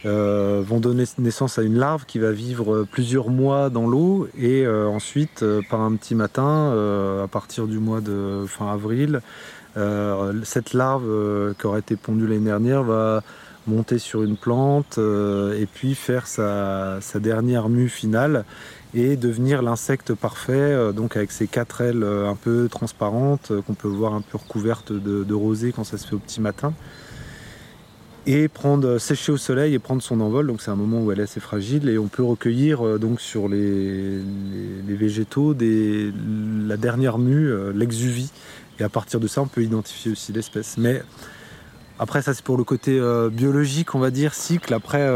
euh, 0.05 0.61
vont 0.67 0.81
donner 0.81 1.05
naissance 1.17 1.59
à 1.59 1.61
une 1.61 1.77
larve 1.77 2.05
qui 2.05 2.19
va 2.19 2.33
vivre 2.33 2.85
plusieurs 2.91 3.29
mois 3.29 3.69
dans 3.69 3.87
l'eau 3.87 4.27
et 4.37 4.65
euh, 4.65 4.85
ensuite, 4.85 5.45
par 5.69 5.79
un 5.79 5.95
petit 5.95 6.13
matin, 6.13 6.73
à 7.23 7.27
partir 7.29 7.65
du 7.65 7.79
mois 7.79 8.01
de 8.01 8.43
fin 8.49 8.73
avril, 8.73 9.21
cette 10.43 10.73
larve 10.73 11.05
qui 11.57 11.67
aurait 11.67 11.79
été 11.79 11.95
pondue 11.95 12.27
l'année 12.27 12.45
dernière 12.45 12.83
va 12.83 13.23
monter 13.67 13.97
sur 13.97 14.23
une 14.23 14.35
plante 14.35 14.97
et 14.97 15.67
puis 15.73 15.95
faire 15.95 16.27
sa 16.27 16.99
dernière 17.15 17.69
mue 17.69 17.89
finale 17.89 18.43
et 18.95 19.17
devenir 19.17 19.61
l'insecte 19.61 20.13
parfait, 20.13 20.53
euh, 20.53 20.93
donc 20.93 21.17
avec 21.17 21.31
ses 21.31 21.47
quatre 21.47 21.81
ailes 21.81 22.03
euh, 22.03 22.29
un 22.29 22.35
peu 22.35 22.69
transparentes, 22.71 23.51
euh, 23.51 23.61
qu'on 23.61 23.73
peut 23.73 23.89
voir 23.89 24.13
un 24.13 24.21
peu 24.21 24.37
recouvertes 24.37 24.93
de, 24.93 25.33
rosée 25.33 25.73
quand 25.73 25.83
ça 25.83 25.97
se 25.97 26.07
fait 26.07 26.15
au 26.15 26.19
petit 26.19 26.39
matin. 26.39 26.73
Et 28.25 28.47
prendre, 28.47 28.97
sécher 28.97 29.33
au 29.33 29.37
soleil 29.37 29.73
et 29.73 29.79
prendre 29.79 30.01
son 30.01 30.21
envol. 30.21 30.47
Donc 30.47 30.61
c'est 30.61 30.71
un 30.71 30.75
moment 30.75 31.03
où 31.03 31.11
elle 31.11 31.19
est 31.19 31.23
assez 31.23 31.41
fragile 31.41 31.89
et 31.89 31.97
on 31.99 32.07
peut 32.07 32.23
recueillir 32.23 32.97
donc 32.97 33.21
sur 33.21 33.47
les, 33.49 34.19
végétaux 34.87 35.53
des, 35.53 36.11
la 36.65 36.77
dernière 36.77 37.19
mue, 37.19 37.53
l'exuvie. 37.73 38.31
Et 38.79 38.83
à 38.83 38.89
partir 38.89 39.19
de 39.19 39.27
ça, 39.27 39.41
on 39.41 39.47
peut 39.47 39.61
identifier 39.61 40.11
aussi 40.11 40.33
l'espèce. 40.33 40.77
Mais 40.79 41.03
après, 41.99 42.23
ça 42.23 42.33
c'est 42.33 42.43
pour 42.43 42.57
le 42.57 42.63
côté 42.63 42.99
biologique, 43.31 43.93
on 43.93 43.99
va 43.99 44.09
dire, 44.09 44.33
cycle. 44.33 44.73
Après, 44.73 45.07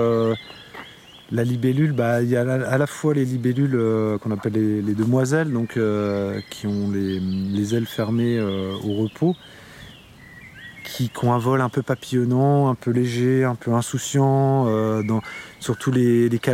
la 1.32 1.44
libellule, 1.44 1.92
bah, 1.92 2.22
il 2.22 2.30
y 2.30 2.36
a 2.36 2.42
à 2.42 2.78
la 2.78 2.88
fois 2.88 3.14
les 3.14 3.26
libellules 3.26 3.76
euh, 3.76 4.18
qu'on 4.18 4.32
appelle 4.32 4.54
les, 4.54 4.94
demoiselles, 4.96 5.52
donc, 5.52 5.78
euh, 5.78 6.42
qui 6.50 6.68
ont 6.68 6.90
les, 6.92 7.76
ailes 7.76 7.86
fermées 7.86 8.38
euh, 8.38 8.74
au 8.84 8.96
repos, 9.04 9.36
qui, 10.84 11.12
ont 11.22 11.34
un 11.34 11.38
vol 11.38 11.62
un 11.62 11.70
peu 11.70 11.84
papillonnant, 11.84 12.70
un 12.70 12.76
peu 12.76 12.92
léger, 12.92 13.44
un 13.44 13.56
peu 13.56 13.74
insouciant, 13.74 14.68
surtout 15.60 15.92
les, 15.92 16.30
les 16.30 16.40
qui 16.40 16.52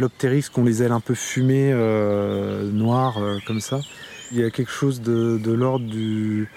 ont 0.56 0.64
les 0.64 0.84
ailes 0.84 0.92
un 0.92 1.00
peu 1.00 1.16
fumées, 1.16 1.74
noires, 2.74 3.20
comme 3.48 3.62
ça. 3.62 3.80
Il 4.32 4.40
y 4.40 4.44
a 4.44 4.50
quelque 4.50 4.72
chose 4.72 5.02
de 5.02 5.52
l'ordre 5.52 5.86
du 5.86 6.50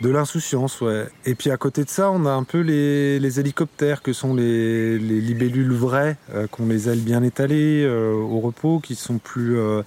de 0.00 0.08
l'insouciance, 0.08 0.80
ouais. 0.80 1.06
Et 1.26 1.34
puis 1.34 1.50
à 1.50 1.56
côté 1.56 1.84
de 1.84 1.90
ça, 1.90 2.10
on 2.10 2.24
a 2.24 2.30
un 2.30 2.44
peu 2.44 2.60
les, 2.60 3.40
hélicoptères 3.40 4.02
que 4.02 4.12
sont 4.12 4.34
les, 4.34 4.98
libellules 4.98 5.72
vraies, 5.72 6.16
euh, 6.34 6.46
qui 6.46 6.60
ont 6.62 6.66
les 6.66 6.88
ailes 6.88 7.00
bien 7.00 7.22
étalées 7.22 7.84
euh, 7.84 8.14
au 8.14 8.40
repos, 8.40 8.80
qui 8.80 8.94
sont 8.94 9.18
plus, 9.18 9.58
euh, 9.58 9.82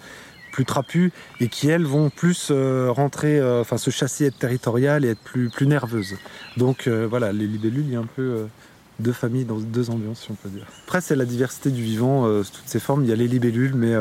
trapues 0.67 1.11
et 1.39 1.47
qui 1.47 1.67
elles 1.67 1.85
vont 1.85 2.11
plus 2.11 2.51
rentrer, 2.51 3.41
enfin 3.59 3.77
se 3.77 3.89
chasser, 3.89 4.25
être 4.25 4.37
territoriales 4.37 5.03
et 5.03 5.09
être 5.09 5.23
plus, 5.23 5.49
plus 5.49 5.65
nerveuses. 5.65 6.15
Donc 6.57 6.87
voilà, 6.87 7.33
les 7.33 7.47
libellules, 7.47 7.85
il 7.87 7.93
y 7.93 7.95
a 7.95 7.99
un 7.99 8.05
peu 8.05 8.45
deux 8.99 9.13
familles 9.13 9.45
dans 9.45 9.57
deux 9.57 9.89
ambiances, 9.89 10.21
si 10.21 10.31
on 10.31 10.35
peut 10.35 10.49
dire. 10.49 10.67
Après, 10.85 11.01
c'est 11.01 11.15
la 11.15 11.25
diversité 11.25 11.71
du 11.71 11.81
vivant, 11.81 12.27
toutes 12.43 12.67
ces 12.67 12.79
formes. 12.79 13.03
Il 13.03 13.09
y 13.09 13.11
a 13.11 13.15
les 13.15 13.27
libellules, 13.27 13.73
mais 13.73 13.95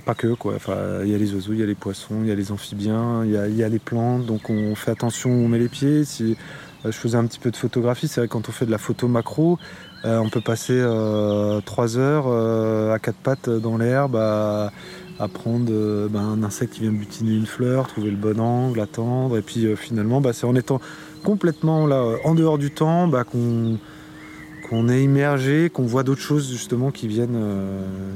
pas 0.00 0.14
que 0.14 0.34
quoi. 0.34 0.54
Enfin, 0.56 0.76
il 1.02 1.10
y 1.10 1.14
a 1.14 1.18
les 1.18 1.34
oiseaux, 1.34 1.52
il 1.52 1.60
y 1.60 1.62
a 1.62 1.66
les 1.66 1.74
poissons, 1.74 2.16
il 2.22 2.28
y 2.28 2.32
a 2.32 2.34
les 2.34 2.52
amphibiens, 2.52 3.24
il 3.24 3.30
y 3.30 3.62
a, 3.62 3.68
les 3.68 3.78
plantes. 3.78 4.26
Donc 4.26 4.50
on 4.50 4.74
fait 4.74 4.90
attention 4.90 5.30
où 5.30 5.44
on 5.44 5.48
met 5.48 5.58
les 5.58 5.68
pieds. 5.68 6.04
Si 6.04 6.36
euh, 6.84 6.92
je 6.92 6.96
faisais 6.96 7.16
un 7.16 7.26
petit 7.26 7.38
peu 7.38 7.50
de 7.50 7.56
photographie, 7.56 8.08
c'est 8.08 8.20
vrai 8.20 8.28
quand 8.28 8.48
on 8.48 8.52
fait 8.52 8.66
de 8.66 8.70
la 8.70 8.78
photo 8.78 9.08
macro, 9.08 9.58
euh, 10.04 10.18
on 10.18 10.30
peut 10.30 10.40
passer 10.40 10.76
euh, 10.76 11.60
trois 11.60 11.98
heures 11.98 12.26
à 12.92 12.98
quatre 12.98 13.18
pattes 13.18 13.48
dans 13.50 13.76
l'herbe 13.76 14.16
à, 14.16 14.72
prendre 15.34 16.08
ben, 16.08 16.20
un 16.20 16.42
insecte 16.42 16.74
qui 16.74 16.80
vient 16.80 16.92
butiner 16.92 17.34
une 17.34 17.44
fleur, 17.44 17.86
trouver 17.86 18.10
le 18.10 18.16
bon 18.16 18.40
angle, 18.40 18.80
attendre. 18.80 19.36
Et 19.36 19.42
puis 19.42 19.66
finalement, 19.76 20.22
bah, 20.22 20.32
c'est 20.32 20.46
en 20.46 20.56
étant 20.56 20.80
complètement 21.22 21.86
là, 21.86 22.02
en 22.24 22.34
dehors 22.34 22.56
du 22.56 22.70
temps, 22.70 23.06
bah, 23.06 23.24
qu'on 23.24 23.78
qu'on 24.68 24.88
est 24.88 25.02
immergé, 25.02 25.68
qu'on 25.68 25.82
voit 25.82 26.04
d'autres 26.04 26.20
choses 26.20 26.48
justement 26.48 26.92
qui 26.92 27.08
viennent, 27.08 27.44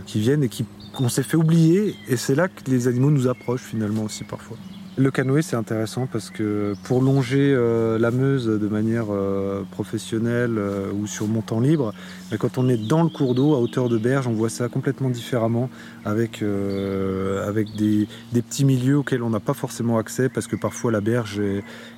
qui 0.06 0.20
viennent 0.20 0.44
et 0.44 0.48
qui 0.48 0.64
qu'on 0.94 1.08
s'est 1.08 1.22
fait 1.22 1.36
oublier 1.36 1.96
et 2.08 2.16
c'est 2.16 2.34
là 2.34 2.48
que 2.48 2.70
les 2.70 2.88
animaux 2.88 3.10
nous 3.10 3.28
approchent 3.28 3.62
finalement 3.62 4.04
aussi 4.04 4.24
parfois. 4.24 4.56
Le 4.96 5.10
canoë 5.10 5.42
c'est 5.42 5.56
intéressant 5.56 6.06
parce 6.06 6.30
que 6.30 6.74
pour 6.84 7.02
longer 7.02 7.52
euh, 7.52 7.98
la 7.98 8.12
Meuse 8.12 8.46
de 8.46 8.68
manière 8.68 9.06
euh, 9.10 9.64
professionnelle 9.72 10.54
euh, 10.56 10.92
ou 10.92 11.08
sur 11.08 11.26
mon 11.26 11.40
temps 11.40 11.58
libre, 11.58 11.92
mais 12.30 12.38
quand 12.38 12.58
on 12.58 12.68
est 12.68 12.76
dans 12.76 13.02
le 13.02 13.08
cours 13.08 13.34
d'eau 13.34 13.54
à 13.54 13.58
hauteur 13.58 13.88
de 13.88 13.98
berge, 13.98 14.28
on 14.28 14.34
voit 14.34 14.50
ça 14.50 14.68
complètement 14.68 15.10
différemment 15.10 15.68
avec, 16.04 16.44
des, 16.44 18.06
petits 18.32 18.64
milieux 18.64 18.98
auxquels 18.98 19.24
on 19.24 19.30
n'a 19.30 19.40
pas 19.40 19.54
forcément 19.54 19.98
accès 19.98 20.28
parce 20.28 20.46
que 20.46 20.54
parfois 20.54 20.92
la 20.92 21.00
berge 21.00 21.40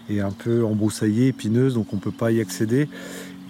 est 0.08 0.20
un 0.20 0.32
peu 0.32 0.64
embroussaillée, 0.64 1.28
épineuse, 1.28 1.74
donc 1.74 1.92
on 1.92 1.96
ne 1.96 2.00
peut 2.00 2.10
pas 2.10 2.32
y 2.32 2.40
accéder. 2.40 2.88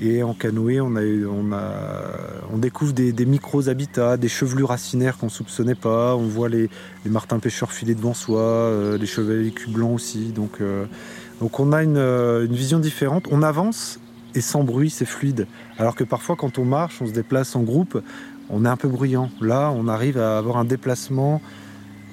Et 0.01 0.23
en 0.23 0.35
canoë, 0.35 0.81
on, 0.81 2.59
découvre 2.59 2.93
des, 2.93 3.27
micros 3.27 3.69
habitats, 3.69 4.19
des 4.19 4.29
chevelures 4.29 4.69
racinaires 4.69 5.17
qu'on 5.17 5.31
soupçonnait 5.31 5.75
pas. 5.75 6.15
On 6.17 6.27
voit 6.27 6.51
les, 6.51 6.69
martins 7.07 7.39
pêcheurs 7.39 7.73
filer 7.73 7.95
devant 7.95 8.13
soi, 8.13 8.41
euh, 8.41 8.99
les 8.99 9.07
chevaliers 9.07 9.55
blancs 9.69 9.95
aussi. 9.95 10.33
Donc, 10.33 10.61
euh, 10.61 10.85
donc 11.41 11.59
on 11.61 11.73
a 11.73 11.83
une, 11.83 11.97
une, 11.97 12.55
vision 12.55 12.79
différente. 12.79 13.27
On 13.31 13.43
avance 13.43 13.99
et 14.35 14.43
sans 14.43 14.65
bruit, 14.65 14.91
c'est 14.91 15.07
fluide. 15.07 15.47
Alors 15.79 15.95
que 15.95 16.05
parfois, 16.05 16.37
quand 16.37 16.59
on 16.59 16.67
marche, 16.67 17.01
on 17.01 17.07
se 17.07 17.13
déplace 17.13 17.57
en 17.57 17.63
groupe, 17.63 18.03
on 18.51 18.67
est 18.67 18.69
un 18.69 18.77
peu 18.77 18.89
bruyant. 18.89 19.31
Là, 19.41 19.73
on 19.75 19.89
arrive 19.89 20.19
à 20.19 20.37
avoir 20.37 20.59
un 20.59 20.67
déplacement 20.67 21.41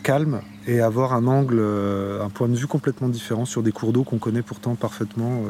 calme 0.03 0.39
et 0.67 0.79
avoir 0.79 1.13
un 1.13 1.27
angle, 1.27 1.59
euh, 1.59 2.23
un 2.23 2.29
point 2.29 2.47
de 2.47 2.55
vue 2.55 2.67
complètement 2.67 3.09
différent 3.09 3.43
sur 3.43 3.61
des 3.61 3.73
cours 3.73 3.91
d'eau 3.91 4.05
qu'on 4.05 4.19
connaît 4.19 4.41
pourtant 4.41 4.75
parfaitement 4.75 5.41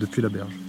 depuis 0.00 0.20
la 0.20 0.30
berge. 0.30 0.67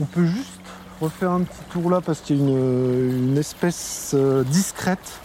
On 0.00 0.06
peut 0.06 0.24
juste 0.24 0.60
refaire 1.00 1.30
un 1.30 1.42
petit 1.42 1.62
tour 1.70 1.88
là 1.88 2.00
parce 2.00 2.20
qu'il 2.20 2.36
y 2.36 2.40
a 2.40 2.42
une, 2.42 3.38
espèce 3.38 4.10
euh, 4.14 4.42
discrète 4.42 5.20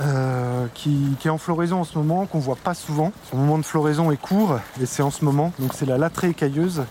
euh, 0.00 0.66
qui, 0.74 1.16
est 1.24 1.28
en 1.28 1.38
floraison 1.38 1.80
en 1.80 1.84
ce 1.84 1.98
moment, 1.98 2.26
qu'on 2.26 2.38
voit 2.38 2.56
pas 2.56 2.74
souvent. 2.74 3.10
Son 3.30 3.36
moment 3.36 3.58
de 3.58 3.64
floraison 3.64 4.12
est 4.12 4.16
court 4.16 4.60
et 4.80 4.86
c'est 4.86 5.02
en 5.02 5.10
ce 5.10 5.24
moment. 5.24 5.52
Donc 5.58 5.72
c'est 5.74 5.86
la 5.86 5.98
latrée 5.98 6.28
écailleuse 6.28 6.84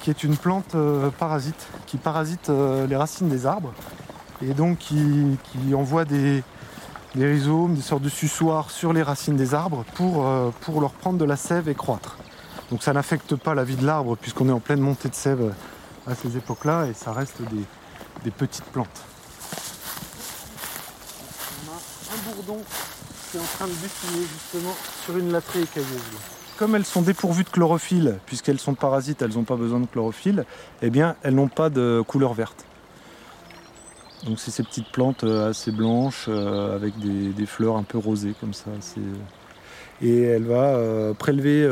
qui 0.00 0.10
est 0.10 0.22
une 0.22 0.36
plante 0.36 0.74
euh, 0.74 1.08
parasite 1.18 1.68
qui 1.86 1.96
parasite 1.96 2.50
les 2.88 2.96
racines 2.96 3.28
des 3.28 3.46
arbres 3.46 3.72
et 4.42 4.52
donc 4.54 4.78
qui, 4.78 5.38
envoie 5.74 6.04
des, 6.04 6.42
rhizomes, 7.16 7.74
des 7.74 7.82
sortes 7.82 8.02
de 8.02 8.08
suçoirs 8.10 8.70
sur 8.70 8.92
les 8.92 9.02
racines 9.02 9.36
des 9.36 9.54
arbres 9.54 9.84
pour, 9.94 10.26
pour 10.60 10.80
leur 10.80 10.92
prendre 10.92 11.18
de 11.18 11.24
la 11.24 11.36
sève 11.36 11.68
et 11.68 11.74
croître. 11.74 12.16
Donc 12.70 12.82
ça 12.82 12.92
n'affecte 12.92 13.34
pas 13.34 13.54
la 13.54 13.64
vie 13.64 13.76
de 13.76 13.84
l'arbre 13.84 14.16
puisqu'on 14.16 14.48
est 14.48 14.52
en 14.52 14.60
pleine 14.60 14.80
montée 14.80 15.08
de 15.08 15.14
sève 15.14 15.54
à 16.06 16.14
ces 16.14 16.36
époques-là 16.36 16.86
et 16.86 16.94
ça 16.94 17.12
reste 17.12 17.42
des, 18.22 18.30
petites 18.30 18.64
plantes. 18.66 18.88
On 21.66 21.72
a 21.72 22.14
un 22.14 22.34
bourdon 22.34 22.62
qui 23.30 23.36
est 23.36 23.40
en 23.40 23.44
train 23.44 23.66
de 23.66 23.72
butiner 23.72 24.26
justement 24.32 24.74
sur 25.04 25.16
une 25.16 25.32
latrée 25.32 25.62
écailleuse. 25.62 26.00
Comme 26.58 26.76
elles 26.76 26.84
sont 26.84 27.02
dépourvues 27.02 27.44
de 27.44 27.48
chlorophylle, 27.48 28.18
puisqu'elles 28.26 28.60
sont 28.60 28.74
parasites, 28.74 29.22
elles 29.22 29.34
n'ont 29.34 29.44
pas 29.44 29.56
besoin 29.56 29.80
de 29.80 29.86
chlorophylle, 29.86 30.44
eh 30.82 30.90
bien 30.90 31.16
elles 31.22 31.34
n'ont 31.34 31.48
pas 31.48 31.70
de 31.70 32.04
couleur 32.06 32.34
verte. 32.34 32.66
Donc 34.26 34.38
c'est 34.38 34.50
ces 34.50 34.62
petites 34.62 34.92
plantes 34.92 35.24
euh, 35.24 35.50
assez 35.50 35.72
blanches 35.72 36.26
euh, 36.28 36.76
avec 36.76 36.98
des, 36.98 37.46
fleurs 37.46 37.76
un 37.76 37.82
peu 37.82 37.98
rosées 37.98 38.34
comme 38.38 38.52
ça. 38.52 38.70
Et 40.02 40.22
elle 40.22 40.44
va 40.44 40.74
euh, 40.74 41.12
prélever 41.14 41.66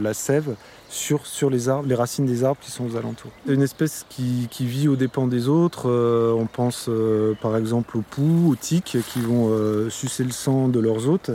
la 0.00 0.14
sève 0.14 0.54
sur, 0.88 1.26
sur 1.26 1.50
les 1.50 1.68
arbres, 1.68 1.88
les 1.88 1.94
racines 1.94 2.26
des 2.26 2.44
arbres 2.44 2.60
qui 2.60 2.70
sont 2.70 2.84
aux 2.84 2.96
alentours. 2.96 3.30
Une 3.48 3.62
espèce 3.62 4.06
qui, 4.08 4.48
vit 4.60 4.88
aux 4.88 4.96
dépens 4.96 5.26
des 5.26 5.48
autres. 5.48 5.88
Euh, 5.88 6.32
on 6.32 6.46
pense 6.46 6.86
euh, 6.88 7.34
par 7.40 7.56
exemple 7.56 7.96
aux 7.98 8.02
poux, 8.02 8.50
aux 8.50 8.56
tiques 8.56 8.98
qui 9.12 9.20
vont 9.20 9.48
euh, 9.50 9.90
sucer 9.90 10.24
le 10.24 10.30
sang 10.30 10.68
de 10.68 10.80
leurs 10.80 11.08
hôtes, 11.08 11.30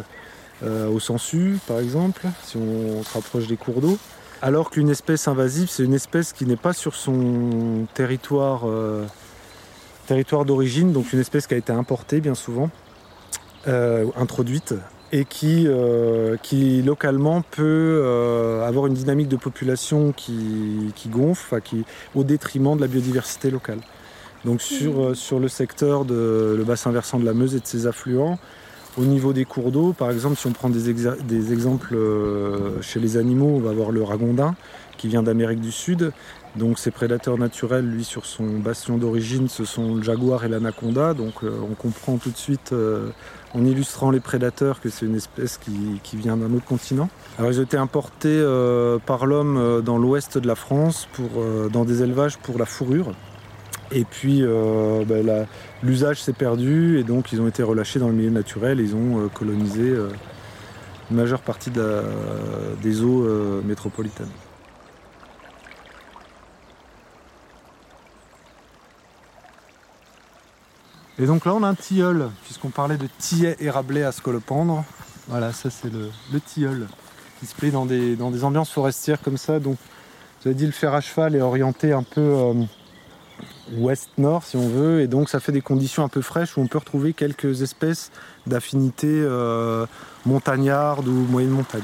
aux 0.64 1.00
sangsues 1.00 1.58
par 1.68 1.80
exemple, 1.80 2.28
si 2.44 2.56
on, 2.56 3.02
se 3.02 3.14
rapproche 3.16 3.48
des 3.48 3.58
cours 3.58 3.82
d'eau. 3.82 3.98
Alors 4.44 4.70
qu'une 4.70 4.90
espèce 4.90 5.28
invasive, 5.28 5.70
c'est 5.72 5.84
une 5.84 5.96
espèce 5.96 6.34
qui 6.34 6.46
n'est 6.46 6.56
pas 6.56 6.74
sur 6.74 6.96
son 6.96 7.88
territoire, 7.96 8.62
territoire 10.06 10.46
d'origine, 10.46 10.92
donc 10.92 11.14
une 11.14 11.20
espèce 11.20 11.48
qui 11.48 11.56
a 11.56 11.58
été 11.58 11.72
importée 11.72 12.22
bien 12.22 12.36
souvent, 12.36 12.70
introduite 13.66 14.76
et 15.12 15.26
qui, 15.26 15.66
euh, 15.68 16.38
qui 16.42 16.82
localement 16.82 17.42
peut 17.42 18.02
euh, 18.04 18.66
avoir 18.66 18.88
une 18.88 18.94
dynamique 18.94 19.28
de 19.28 19.36
population 19.36 20.14
qui, 20.14 20.94
gonfle, 21.08 21.62
qui, 21.62 21.84
au 22.16 22.24
détriment 22.24 22.76
de 22.76 22.82
la 22.82 22.88
biodiversité 22.88 23.52
locale. 23.52 23.80
Donc 24.46 24.62
sur, 24.62 25.02
euh, 25.02 25.14
sur 25.14 25.40
le 25.40 25.48
secteur 25.48 26.06
de 26.06 26.56
le 26.58 26.64
bassin 26.64 26.92
versant 26.92 27.20
de 27.20 27.26
la 27.26 27.34
Meuse 27.34 27.56
et 27.56 27.60
de 27.60 27.68
ses 27.68 27.88
affluents, 27.88 28.40
au 28.98 29.04
niveau 29.04 29.34
des 29.34 29.46
cours 29.46 29.72
d'eau, 29.72 29.94
par 29.94 30.12
exemple, 30.12 30.38
si 30.38 30.48
on 30.48 30.52
prend 30.52 30.70
des, 30.70 30.94
des 30.94 31.54
exemples 31.54 31.96
chez 32.82 33.00
les 33.00 33.16
animaux, 33.16 33.54
on 33.56 33.60
va 33.60 33.70
avoir 33.70 33.92
le 33.92 34.04
ragondin 34.04 34.54
qui 34.98 35.08
vient 35.08 35.24
d'Amérique 35.24 35.62
du 35.62 35.72
Sud 35.72 36.12
Donc 36.56 36.80
ses 36.80 36.92
prédateurs 36.92 37.38
naturels, 37.38 37.86
lui, 37.86 38.04
sur 38.04 38.26
son 38.26 38.60
bastion 38.60 38.98
d'origine, 38.98 39.48
ce 39.48 39.64
sont 39.64 39.96
le 39.96 40.04
jaguar 40.04 40.44
et 40.44 40.50
l'anaconda. 40.50 41.14
Donc 41.14 41.44
on 41.44 41.74
comprend 41.76 42.18
tout 42.18 42.30
de 42.30 42.38
suite, 42.38 42.74
en 43.54 43.66
illustrant 43.66 44.12
les 44.12 44.20
prédateurs, 44.20 44.82
que 44.82 44.90
c'est 44.90 45.06
une 45.06 45.16
espèce 45.16 45.58
qui, 45.58 46.18
vient 46.18 46.36
d'un 46.36 46.54
autre 46.54 46.66
continent. 46.66 47.10
Alors 47.40 47.52
ils 47.52 47.60
ont 47.60 47.64
été 47.64 47.78
importés 47.78 48.46
par 49.06 49.26
l'homme 49.26 49.82
dans 49.82 49.98
l'ouest 49.98 50.38
de 50.38 50.48
la 50.48 50.56
France 50.56 51.08
pour, 51.14 51.30
dans 51.72 51.86
des 51.86 52.04
élevages 52.04 52.38
pour 52.38 52.60
la 52.60 52.66
fourrure. 52.66 53.14
Et 53.92 54.06
puis 54.06 54.40
euh, 54.42 55.04
bah, 55.06 55.46
l'usage 55.84 56.22
s'est 56.22 56.34
perdu 56.34 57.00
et 57.00 57.04
donc 57.04 57.34
ils 57.34 57.42
ont 57.42 57.48
été 57.48 57.62
relâchés 57.62 58.00
dans 58.00 58.08
le 58.08 58.14
milieu 58.14 58.30
naturel. 58.30 58.80
ils 58.80 58.96
ont 58.96 59.20
euh, 59.20 59.28
colonisé 59.28 59.82
euh, 59.82 60.10
une 61.10 61.18
majeure 61.18 61.42
partie 61.42 61.72
des 61.72 63.04
eaux 63.04 63.28
métropolitaines. 63.66 64.30
Et 71.22 71.28
donc 71.28 71.46
là 71.46 71.54
on 71.54 71.62
a 71.62 71.68
un 71.68 71.76
tilleul, 71.76 72.30
puisqu'on 72.44 72.70
parlait 72.70 72.98
de 72.98 73.08
tillet 73.20 73.56
et 73.60 73.70
rabelais 73.70 74.04
à 74.04 74.12
scolopendre. 74.12 74.84
Voilà, 75.28 75.54
ça 75.54 75.70
c'est 75.70 75.92
le, 75.94 76.10
tilleul 76.40 76.88
qui 77.40 77.46
se 77.46 77.56
plaît 77.56 77.72
dans 77.72 77.86
des, 77.86 78.16
dans 78.16 78.32
des 78.32 78.44
ambiances 78.44 78.72
forestières 78.72 79.22
comme 79.22 79.38
ça. 79.38 79.60
Donc, 79.60 79.78
vous 80.42 80.48
avez 80.48 80.56
dit 80.56 80.66
le 80.66 80.72
fer 80.72 80.94
à 80.94 81.02
cheval 81.02 81.36
est 81.36 81.42
orienté 81.42 81.94
un 81.94 82.02
peu 82.02 82.54
ouest-nord 83.74 84.44
si 84.44 84.58
on 84.58 84.68
veut, 84.68 85.02
et 85.02 85.08
donc 85.08 85.30
ça 85.30 85.40
fait 85.40 85.52
des 85.52 85.62
conditions 85.62 86.04
un 86.04 86.08
peu 86.08 86.22
fraîches 86.22 86.58
où 86.58 86.62
on 86.62 86.68
peut 86.68 86.80
retrouver 86.80 87.14
quelques 87.14 87.62
espèces 87.62 88.12
d'affinités 88.48 89.08
euh, 89.08 89.86
montagnardes 90.26 91.08
ou 91.08 91.12
moyenne 91.12 91.52
montagne. 91.52 91.82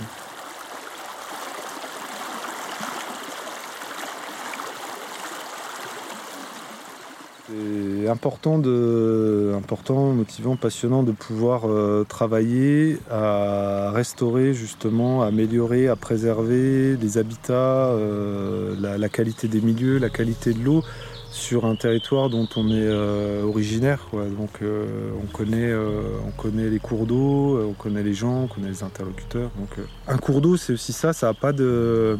Important, 8.10 8.60
de, 8.60 9.54
important, 9.56 10.14
motivant, 10.14 10.56
passionnant 10.56 11.04
de 11.04 11.12
pouvoir 11.12 11.64
euh, 11.66 12.06
travailler 12.08 13.00
à 13.10 13.92
restaurer 13.92 14.54
justement, 14.54 15.24
à 15.24 15.28
améliorer, 15.28 15.88
à 15.88 15.96
préserver 15.96 16.96
des 16.98 17.18
habitats, 17.18 17.54
euh, 17.54 18.76
la, 18.80 19.10
qualité 19.10 19.48
des 19.48 19.62
milieux, 19.62 19.98
la 19.98 20.10
qualité 20.10 20.54
de 20.54 20.60
l'eau 20.60 20.84
sur 21.32 21.66
un 21.66 21.76
territoire 21.76 22.30
dont 22.30 22.48
on 22.56 22.70
est 22.70 22.88
euh, 22.88 23.44
originaire. 23.44 24.08
Donc 24.14 24.62
on, 24.62 25.38
connaît, 25.38 25.74
on 25.74 26.32
connaît 26.32 26.70
les 26.70 26.80
cours 26.80 27.06
d'eau, 27.06 27.62
on 27.70 27.74
connaît 27.74 28.04
les 28.04 28.14
gens, 28.14 28.44
on 28.44 28.48
connaît 28.48 28.70
les 28.70 28.84
interlocuteurs. 28.84 29.52
Donc, 29.58 29.86
un 30.08 30.18
cours 30.18 30.42
d'eau, 30.42 30.58
c'est 30.58 30.74
aussi 30.74 30.94
ça, 30.94 31.14
ça 31.14 31.28
n'a 31.28 31.34
pas 31.34 31.54
de... 31.54 32.18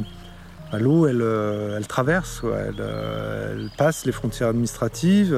Bah, 0.72 0.80
l'eau, 0.80 1.08
elle, 1.08 1.24
elle 1.78 1.88
traverse, 1.88 2.42
elle, 2.44 3.70
passe 3.78 4.06
les 4.06 4.12
frontières 4.12 4.50
administratives. 4.50 5.36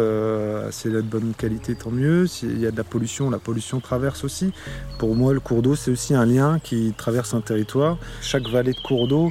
si 0.71 0.87
elle 0.87 0.95
est 0.95 1.01
de 1.01 1.01
bonne 1.01 1.33
qualité, 1.37 1.75
tant 1.75 1.91
mieux. 1.91 2.27
S'il 2.27 2.59
y 2.59 2.65
a 2.65 2.71
de 2.71 2.77
la 2.77 2.83
pollution, 2.83 3.29
la 3.29 3.39
pollution 3.39 3.79
traverse 3.79 4.23
aussi. 4.23 4.51
Pour 4.97 5.15
moi, 5.15 5.33
le 5.33 5.39
cours 5.39 5.61
d'eau, 5.61 5.75
c'est 5.75 5.91
aussi 5.91 6.15
un 6.15 6.25
lien 6.25 6.59
qui 6.63 6.93
traverse 6.97 7.33
un 7.33 7.41
territoire. 7.41 7.97
Chaque 8.21 8.47
vallée 8.47 8.73
de 8.73 8.79
cours 8.79 9.07
d'eau, 9.07 9.29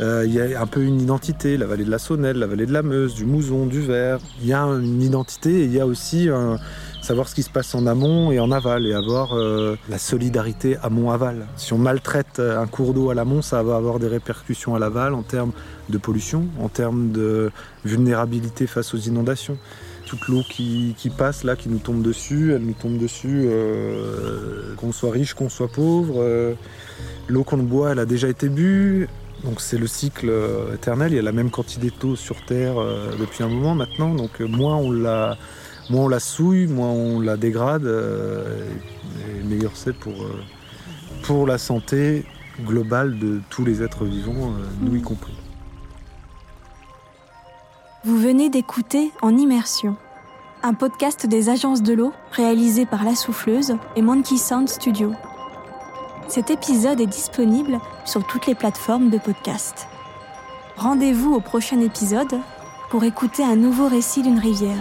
euh, 0.00 0.24
il 0.26 0.32
y 0.32 0.40
a 0.40 0.60
un 0.60 0.66
peu 0.66 0.82
une 0.82 1.00
identité, 1.00 1.56
la 1.56 1.66
vallée 1.66 1.84
de 1.84 1.90
la 1.90 1.98
Sonnelle, 1.98 2.38
la 2.38 2.46
vallée 2.46 2.66
de 2.66 2.72
la 2.72 2.82
Meuse, 2.82 3.14
du 3.14 3.24
Mouzon, 3.24 3.66
du 3.66 3.80
Ver. 3.80 4.18
Il 4.40 4.48
y 4.48 4.52
a 4.52 4.62
une 4.62 5.02
identité 5.02 5.60
et 5.60 5.64
il 5.64 5.72
y 5.72 5.80
a 5.80 5.86
aussi 5.86 6.28
savoir 7.04 7.28
ce 7.28 7.34
qui 7.34 7.42
se 7.42 7.50
passe 7.50 7.74
en 7.74 7.86
amont 7.86 8.32
et 8.32 8.40
en 8.40 8.50
aval 8.50 8.86
et 8.86 8.94
avoir 8.94 9.36
euh, 9.36 9.76
la 9.88 9.98
solidarité 9.98 10.76
amont-aval. 10.82 11.46
Si 11.56 11.72
on 11.72 11.78
maltraite 11.78 12.40
un 12.40 12.66
cours 12.66 12.94
d'eau 12.94 13.10
à 13.10 13.14
l'amont, 13.14 13.42
ça 13.42 13.62
va 13.62 13.76
avoir 13.76 13.98
des 13.98 14.08
répercussions 14.08 14.74
à 14.74 14.78
l'aval 14.78 15.14
en 15.14 15.22
termes 15.22 15.52
de 15.90 15.98
pollution, 15.98 16.46
en 16.60 16.68
termes 16.68 17.12
de 17.12 17.50
vulnérabilité 17.84 18.66
face 18.66 18.94
aux 18.94 18.98
inondations. 18.98 19.58
Toute 20.06 20.28
l'eau 20.28 20.42
qui, 20.48 20.94
passe 21.16 21.44
là, 21.44 21.56
qui 21.56 21.68
nous 21.68 21.78
tombe 21.78 22.02
dessus, 22.02 22.52
elle 22.52 22.62
nous 22.62 22.74
tombe 22.74 22.98
dessus, 22.98 23.44
euh, 23.46 24.74
qu'on 24.76 24.92
soit 24.92 25.12
riche, 25.12 25.34
qu'on 25.34 25.48
soit 25.48 25.68
pauvre. 25.68 26.54
L'eau 27.28 27.44
qu'on 27.44 27.58
boit, 27.58 27.92
elle 27.92 27.98
a 27.98 28.06
déjà 28.06 28.28
été 28.28 28.48
bue, 28.48 29.08
donc 29.44 29.60
c'est 29.60 29.76
le 29.76 29.86
cycle 29.86 30.28
euh, 30.30 30.74
éternel, 30.74 31.12
il 31.12 31.16
y 31.16 31.18
a 31.18 31.22
la 31.22 31.32
même 31.32 31.50
quantité 31.50 31.92
d'eau 32.00 32.16
sur 32.16 32.42
Terre 32.46 32.78
euh, 32.78 33.10
depuis 33.18 33.44
un 33.44 33.48
moment 33.48 33.74
maintenant, 33.74 34.14
donc 34.14 34.40
euh, 34.40 34.46
moins 34.46 34.76
on 34.76 34.90
la, 34.90 35.36
moins 35.90 36.04
on 36.04 36.08
la 36.08 36.20
souille, 36.20 36.66
moins 36.66 36.90
on 36.90 37.20
la 37.20 37.36
dégrade, 37.36 37.86
et 37.86 39.42
meilleur 39.44 39.72
c'est 39.74 39.94
pour, 39.94 40.14
pour 41.22 41.46
la 41.46 41.58
santé 41.58 42.24
globale 42.64 43.18
de 43.18 43.40
tous 43.50 43.64
les 43.64 43.82
êtres 43.82 44.04
vivants, 44.04 44.52
nous 44.80 44.96
y 44.96 45.02
compris. 45.02 45.34
Vous 48.04 48.18
venez 48.18 48.50
d'écouter 48.50 49.12
En 49.22 49.36
Immersion, 49.36 49.96
un 50.62 50.74
podcast 50.74 51.26
des 51.26 51.48
agences 51.48 51.82
de 51.82 51.94
l'eau 51.94 52.12
réalisé 52.32 52.84
par 52.84 53.02
La 53.02 53.14
Souffleuse 53.14 53.76
et 53.96 54.02
Monkey 54.02 54.36
Sound 54.36 54.68
Studio. 54.68 55.12
Cet 56.28 56.50
épisode 56.50 57.00
est 57.00 57.06
disponible 57.06 57.80
sur 58.04 58.26
toutes 58.26 58.46
les 58.46 58.54
plateformes 58.54 59.10
de 59.10 59.18
podcast. 59.18 59.88
Rendez-vous 60.76 61.34
au 61.34 61.40
prochain 61.40 61.80
épisode 61.80 62.40
pour 62.90 63.04
écouter 63.04 63.42
un 63.42 63.56
nouveau 63.56 63.88
récit 63.88 64.22
d'une 64.22 64.38
rivière. 64.38 64.76